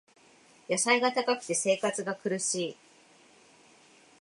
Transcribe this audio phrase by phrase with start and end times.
[0.67, 2.77] 野菜が高くて生活が苦しい